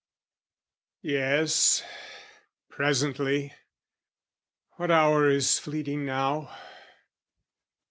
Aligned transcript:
Yes, 1.03 1.83
presently...what 2.71 4.89
hour 4.89 5.29
is 5.29 5.59
fleeting 5.59 6.07
now? 6.07 6.49